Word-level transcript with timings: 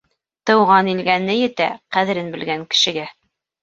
Тыуған 0.49 0.89
илгә 0.95 1.19
ни 1.27 1.37
етә, 1.43 1.69
ҡәҙерен 1.99 2.35
белгән 2.37 2.69
кешегә? 2.75 3.11